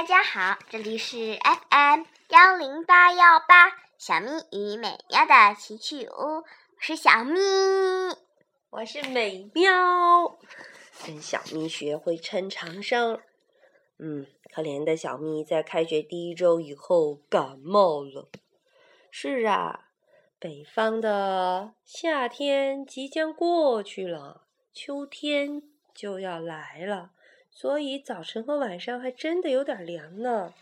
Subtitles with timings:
[0.00, 6.44] 大家好，这里是 FM 幺零八幺八小咪与美妙的奇趣屋，我
[6.78, 7.38] 是小咪，
[8.70, 10.38] 我是美妙，
[11.04, 13.20] 跟小咪学会抻长声。
[13.98, 18.30] 嗯，可怜的小咪在开学第一周以后感冒了。
[19.10, 19.90] 是啊，
[20.38, 25.62] 北方的夏天即将过去了，秋天
[25.92, 27.10] 就要来了。
[27.52, 30.54] 所以早晨和晚上还真的有点凉呢，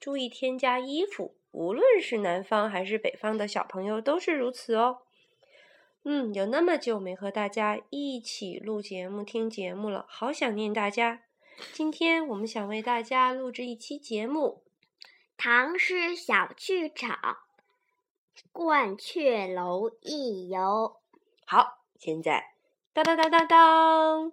[0.00, 1.34] 注意添加衣服。
[1.52, 5.02] 无论是南方还是北方的小朋友都是如此哦。
[6.04, 11.22] 嗯，有那么久没和大家一起录节目、听节目了，好想念大家。
[11.72, 14.62] 今天我们想为大家录制一期节目，
[15.36, 17.36] 《唐诗小剧场》
[18.64, 20.58] 《鹳雀楼一游》。
[21.44, 22.54] 好，现在
[22.92, 24.32] 当当当当当，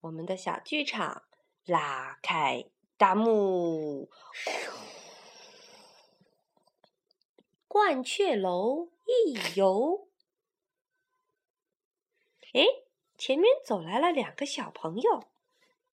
[0.00, 1.22] 我们的小剧场。
[1.66, 2.66] 拉开
[2.96, 4.08] 大幕，
[7.68, 10.08] 鹳雀楼一游。
[12.54, 12.62] 哎，
[13.18, 15.24] 前面走来了两个小朋友，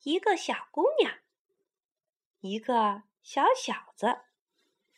[0.04, 1.18] 一个小姑娘，
[2.42, 4.20] 一个小小子。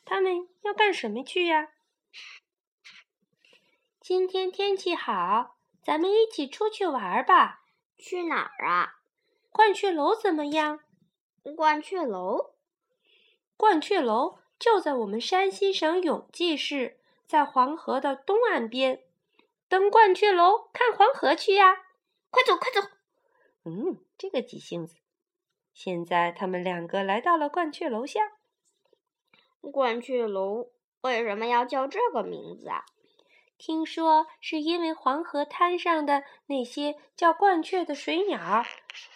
[0.03, 1.69] 他们要干什么去呀？
[4.01, 7.63] 今天天气好，咱们一起出去玩吧。
[7.97, 8.99] 去哪儿啊？
[9.55, 10.81] 鹳雀楼怎么样？
[11.45, 12.55] 鹳雀楼，
[13.57, 19.01] 鹳雀楼就在我们山西省永济市，在黄河的东岸边。
[19.69, 21.85] 登鹳雀楼看黄河去呀！
[22.29, 22.81] 快走，快走！
[23.63, 24.97] 嗯，这个急性子。
[25.73, 28.33] 现在他们两个来到了鹳雀楼下。
[29.61, 30.67] 鹳雀楼
[30.99, 32.83] 为什么要叫这个名字啊？
[33.57, 38.65] 听说是因为黄河滩上的那些叫鹳雀的水鸟，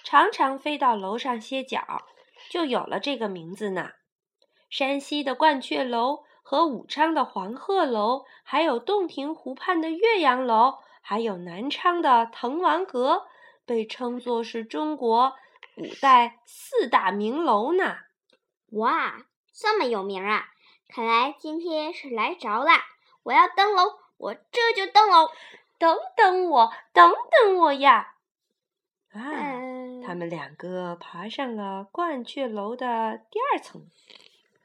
[0.03, 2.03] 常常飞到楼上歇脚，
[2.49, 3.91] 就有了这个名字呢。
[4.69, 13.27] 山西的鹳雀楼和武昌的黄鹤楼，还有洞庭湖畔的岳阳楼，还有南昌的滕王阁，
[13.65, 15.33] 被称作是中国
[15.75, 17.97] 古代四大名楼呢。
[18.71, 20.45] 哇，这么有名啊！
[20.87, 22.71] 看来今天是来着了，
[23.23, 23.83] 我要登楼。
[24.19, 25.29] 我这就登楼，
[25.77, 28.15] 等等我，等等我呀！
[29.13, 29.21] 啊，
[30.05, 33.87] 他们两个爬上了鹳雀楼的第二层。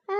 [0.06, 0.12] 啊，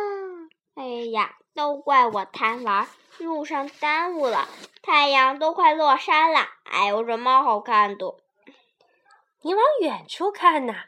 [0.77, 2.87] 哎呀，都怪我贪玩，
[3.19, 4.49] 路上耽误了。
[4.83, 8.15] 太阳都快落山了，还有什么好看的？
[9.43, 10.85] 你往远处看呐，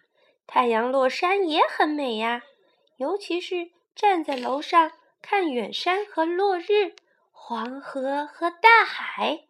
[0.47, 2.43] 太阳落山也很美呀，
[2.97, 6.95] 尤其是站在楼上看远山和落日。
[7.38, 9.44] 黄河和大海，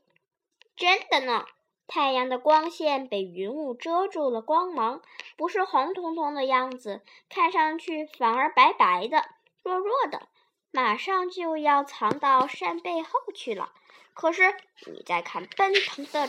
[0.76, 1.46] 真的呢。
[1.86, 5.00] 太阳的光线被云雾遮住了光芒，
[5.36, 9.24] 不是红彤彤的样子，看上去反而白白的、
[9.62, 10.28] 弱弱的，
[10.72, 13.72] 马上就要藏到山背后去了。
[14.12, 14.54] 可是
[14.86, 16.28] 你再看奔腾的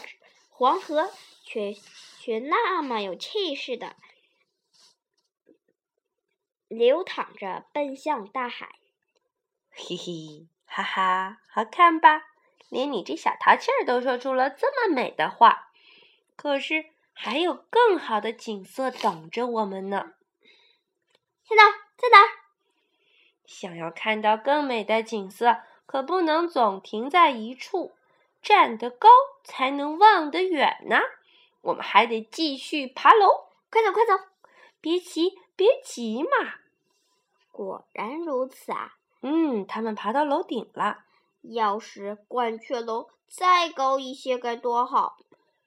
[0.49, 1.11] 黄河，
[1.43, 1.73] 却
[2.19, 3.97] 却那么有气势的
[6.69, 8.75] 流淌着，奔向大海。
[9.71, 10.47] 嘿嘿。
[10.77, 12.21] 哈哈，好看吧？
[12.69, 15.71] 连你这小淘气儿都说出了这么美的话。
[16.35, 20.13] 可是还有更好的景色等着我们呢。
[21.49, 21.73] 在哪儿？
[21.97, 22.29] 在哪儿？
[23.47, 27.95] 想要看到更美的景色，可不能总停在一处。
[28.43, 29.09] 站得高
[29.43, 30.99] 才能望得远呢。
[31.61, 33.47] 我们还得继续爬楼。
[33.71, 34.13] 快走，快走！
[34.79, 36.29] 别急，别急嘛。
[37.51, 38.96] 果然如此啊。
[39.29, 40.99] 嗯，他们爬到楼顶了。
[41.41, 45.17] 要是鹳雀楼再高一些该多好！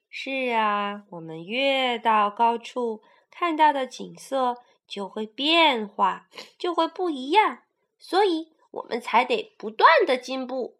[0.09, 4.57] 是啊，我们越到高处，看到的景色
[4.87, 6.27] 就会变化，
[6.57, 7.59] 就会不一样。
[7.99, 10.75] 所以我们才得不断的进步。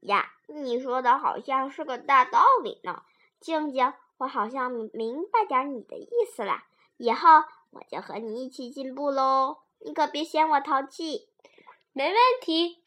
[0.00, 3.02] 呀，你说的好像是个大道理呢。
[3.40, 6.64] 静静，我好像明白点你的意思了。
[6.96, 7.28] 以后
[7.70, 9.58] 我就和你一起进步喽。
[9.80, 11.27] 你可别嫌我淘气。
[11.98, 12.84] 没问题。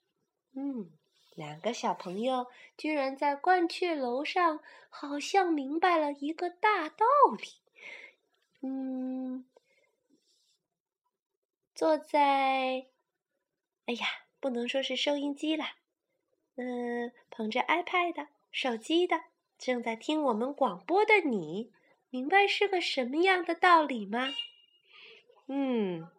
[0.55, 0.89] 嗯，
[1.35, 2.47] 两个小朋友
[2.77, 7.05] 居然在鹳雀楼上，好像明白了一个大道
[7.37, 7.49] 理。
[8.61, 9.45] 嗯，
[11.75, 12.87] 坐在，
[13.85, 14.07] 哎呀，
[14.39, 15.65] 不能说是收音机了。
[16.55, 19.23] 嗯，捧着 iPad 手机的，
[19.57, 21.73] 正在听我们广播的你，
[22.09, 24.29] 明白是个什么样的道理吗？
[25.47, 26.09] 嗯。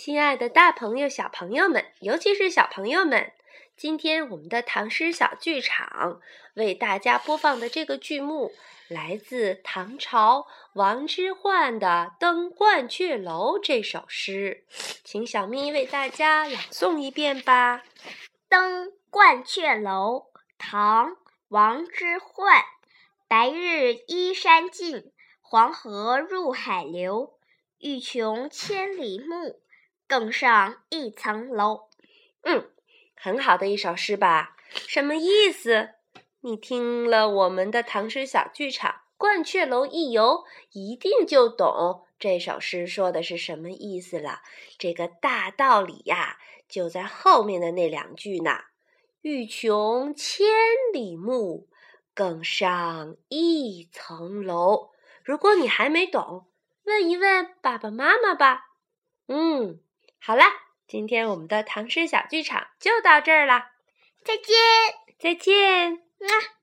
[0.00, 3.32] 亲爱的，大朋友、小朋友们，尤其是小朋友们，
[3.76, 6.20] 今天我们的唐诗小剧场
[6.54, 8.52] 为大家播放的这个剧目，
[8.86, 14.64] 来自唐朝王之涣的《登鹳雀楼》这首诗，
[15.02, 17.78] 请小咪为大家朗诵一遍吧。
[18.48, 20.28] 《登鹳雀楼》
[20.58, 21.10] 唐·
[21.48, 22.62] 王之涣，
[23.26, 25.10] 白日依山尽，
[25.40, 27.34] 黄河入海流。
[27.80, 29.60] 欲穷千里目，
[30.08, 31.88] 更上一层楼。
[32.42, 32.70] 嗯。
[33.20, 34.56] 很好的一首诗吧？
[34.70, 35.88] 什么意思？
[36.42, 44.42] 你听了我们的唐诗小剧场《鹳雀楼一游》，一定就懂这首诗说的是什么意思了。
[44.78, 46.38] 这个大道理呀，
[46.68, 48.60] 就在后面的那两句呢。
[49.22, 50.46] 欲穷千
[50.92, 51.68] 里目，
[52.14, 54.90] 更上一层楼。
[55.24, 56.46] 如果你还没懂，
[56.84, 58.76] 问一问爸爸妈妈吧。
[59.26, 59.80] 嗯，
[60.20, 60.44] 好啦。
[60.86, 63.72] 今天我们的唐诗小剧场就到这儿了，
[64.24, 64.56] 再见，
[65.18, 66.57] 再见，啊。